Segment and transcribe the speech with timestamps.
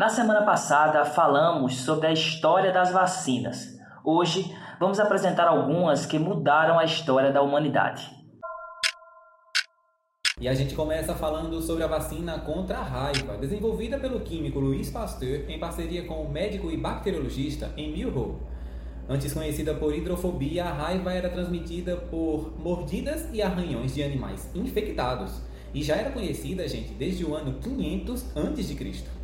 [0.00, 3.78] Na semana passada falamos sobre a história das vacinas.
[4.02, 8.10] Hoje vamos apresentar algumas que mudaram a história da humanidade.
[10.40, 14.88] E a gente começa falando sobre a vacina contra a raiva, desenvolvida pelo químico Louis
[14.88, 18.38] Pasteur em parceria com o médico e bacteriologista Emil Rowe.
[19.06, 25.42] Antes conhecida por hidrofobia, a raiva era transmitida por mordidas e arranhões de animais infectados.
[25.74, 29.19] E já era conhecida, gente, desde o ano 500 a.C.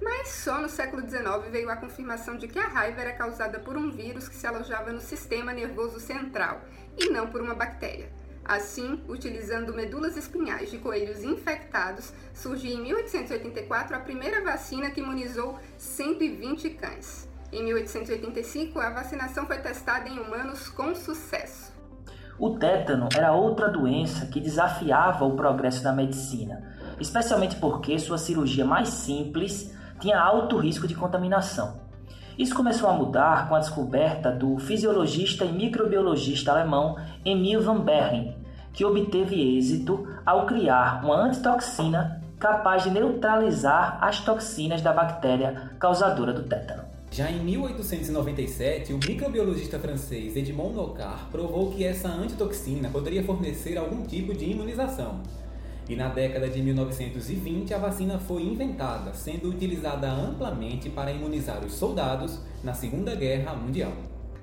[0.00, 3.76] Mas só no século XIX veio a confirmação de que a raiva era causada por
[3.76, 6.62] um vírus que se alojava no sistema nervoso central
[6.96, 8.10] e não por uma bactéria.
[8.42, 15.58] Assim, utilizando medulas espinhais de coelhos infectados, surgiu em 1884 a primeira vacina que imunizou
[15.76, 17.28] 120 cães.
[17.52, 21.72] Em 1885, a vacinação foi testada em humanos com sucesso.
[22.38, 28.64] O tétano era outra doença que desafiava o progresso da medicina, especialmente porque sua cirurgia
[28.64, 31.78] mais simples tinha alto risco de contaminação.
[32.38, 38.34] Isso começou a mudar com a descoberta do fisiologista e microbiologista alemão Emil van Behring,
[38.72, 46.32] que obteve êxito ao criar uma antitoxina capaz de neutralizar as toxinas da bactéria causadora
[46.32, 46.82] do tétano.
[47.12, 54.02] Já em 1897, o microbiologista francês Edmond Nocard provou que essa antitoxina poderia fornecer algum
[54.06, 55.20] tipo de imunização.
[55.90, 61.74] E na década de 1920, a vacina foi inventada, sendo utilizada amplamente para imunizar os
[61.74, 63.92] soldados na Segunda Guerra Mundial.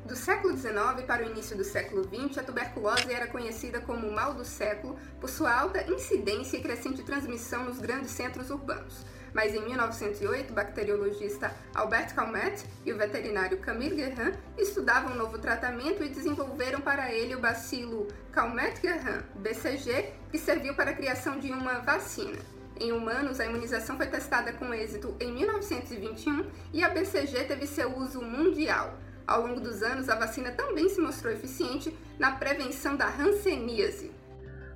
[0.06, 4.14] Do século XIX para o início do século XX, a tuberculose era conhecida como o
[4.14, 9.53] mal do século por sua alta incidência e crescente transmissão nos grandes centros urbanos mas
[9.53, 16.03] em 1908 o bacteriologista Albert Calmet e o veterinário Camille Guerin estudavam um novo tratamento
[16.03, 21.80] e desenvolveram para ele o bacilo Calmet-Guerin, BCG, que serviu para a criação de uma
[21.80, 22.38] vacina.
[22.80, 27.97] Em humanos, a imunização foi testada com êxito em 1921 e a BCG teve seu
[27.97, 28.97] uso mundial.
[29.25, 34.12] Ao longo dos anos, a vacina também se mostrou eficiente na prevenção da hanseníase,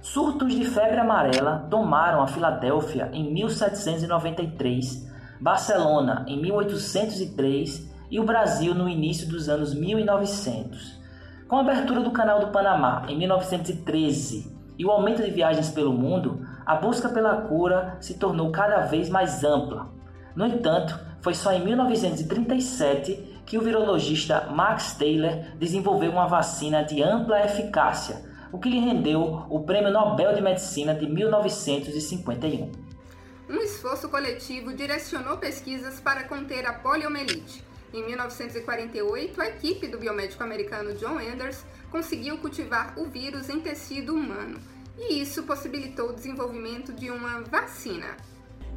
[0.01, 5.07] Surtos de febre amarela tomaram a Filadélfia em 1793,
[5.39, 10.99] Barcelona em 1803 e o Brasil no início dos anos 1900.
[11.47, 15.93] Com a abertura do Canal do Panamá em 1913 e o aumento de viagens pelo
[15.93, 19.87] mundo, a busca pela cura se tornou cada vez mais ampla.
[20.35, 27.03] No entanto, foi só em 1937 que o virologista Max Taylor desenvolveu uma vacina de
[27.03, 32.71] ampla eficácia o que lhe rendeu o Prêmio Nobel de Medicina de 1951.
[33.49, 37.63] Um esforço coletivo direcionou pesquisas para conter a poliomielite.
[37.93, 44.13] Em 1948, a equipe do biomédico americano John Anders conseguiu cultivar o vírus em tecido
[44.13, 44.59] humano,
[44.97, 48.15] e isso possibilitou o desenvolvimento de uma vacina.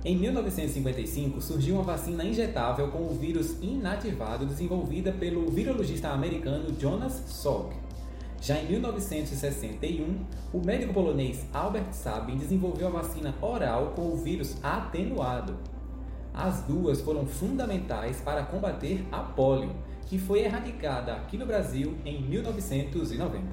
[0.05, 7.13] Em 1955, surgiu uma vacina injetável com o vírus inativado desenvolvida pelo virologista americano Jonas
[7.13, 7.84] Salk.
[8.45, 14.63] Já em 1961, o médico polonês Albert Sabin desenvolveu a vacina oral com o vírus
[14.63, 15.57] atenuado.
[16.35, 19.75] As duas foram fundamentais para combater a polio,
[20.05, 23.47] que foi erradicada aqui no Brasil em 1990.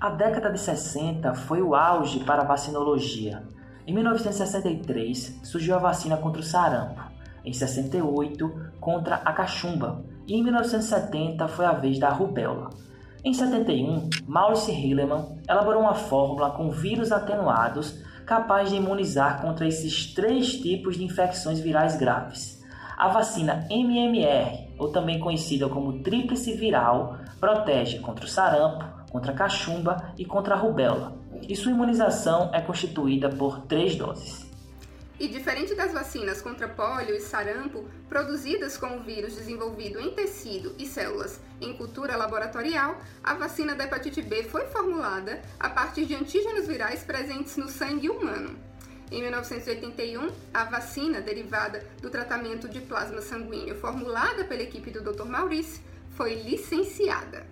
[0.00, 3.42] A década de 60 foi o auge para a vacinologia.
[3.86, 7.02] Em 1963 surgiu a vacina contra o sarampo,
[7.44, 12.70] em 68 contra a cachumba e em 1970 foi a vez da rubéola.
[13.26, 20.14] Em 71, Maurice Hilleman elaborou uma fórmula com vírus atenuados capaz de imunizar contra esses
[20.14, 22.62] três tipos de infecções virais graves.
[22.96, 29.34] A vacina MMR, ou também conhecida como tríplice viral, protege contra o sarampo, contra a
[29.34, 31.12] cachumba e contra a rubéola,
[31.48, 34.48] e sua imunização é constituída por três doses.
[35.18, 40.74] E diferente das vacinas contra pólio e sarampo, produzidas com o vírus desenvolvido em tecido
[40.78, 46.14] e células em cultura laboratorial, a vacina da hepatite B foi formulada a partir de
[46.14, 48.58] antígenos virais presentes no sangue humano.
[49.10, 55.24] Em 1981, a vacina derivada do tratamento de plasma sanguíneo formulada pela equipe do Dr.
[55.24, 55.80] Maurice
[56.10, 57.46] foi licenciada.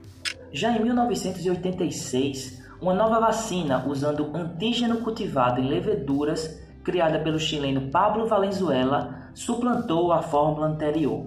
[0.53, 8.27] Já em 1986, uma nova vacina usando antígeno cultivado em leveduras criada pelo chileno Pablo
[8.27, 11.25] Valenzuela, suplantou a fórmula anterior.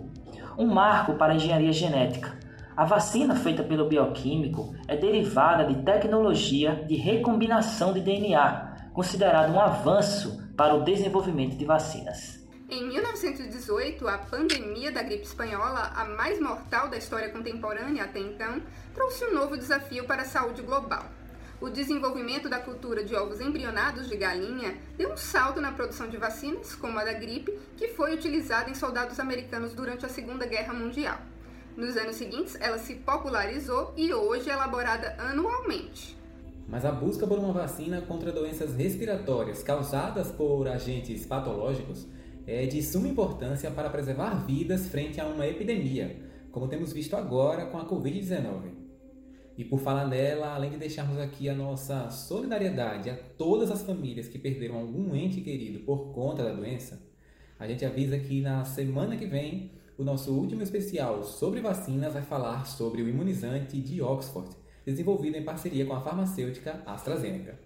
[0.58, 2.38] Um marco para a engenharia genética.
[2.76, 9.60] A vacina feita pelo bioquímico é derivada de tecnologia de recombinação de DNA, considerado um
[9.60, 12.38] avanço para o desenvolvimento de vacinas.
[12.70, 18.62] Em 1918, a pandemia da gripe espanhola, a mais mortal da história contemporânea até então,
[18.94, 21.06] trouxe um novo desafio para a saúde global
[21.60, 26.16] O desenvolvimento da cultura de ovos embrionados de galinha deu um salto na produção de
[26.16, 30.72] vacinas, como a da gripe, que foi utilizada em soldados americanos durante a Segunda Guerra
[30.72, 31.18] Mundial.
[31.76, 36.16] Nos anos seguintes, ela se popularizou e hoje é elaborada anualmente.
[36.68, 42.08] Mas a busca por uma vacina contra doenças respiratórias causadas por agentes patológicos
[42.46, 46.22] é de suma importância para preservar vidas frente a uma epidemia,
[46.52, 48.77] como temos visto agora com a Covid-19.
[49.58, 54.28] E por falar nela, além de deixarmos aqui a nossa solidariedade a todas as famílias
[54.28, 57.02] que perderam algum ente querido por conta da doença,
[57.60, 62.22] a gente avisa que na semana que vem o nosso último especial sobre vacinas vai
[62.22, 64.56] falar sobre o imunizante de Oxford,
[64.86, 67.60] desenvolvido em parceria com a farmacêutica AstraZeneca.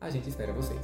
[0.00, 0.80] A gente espera vocês.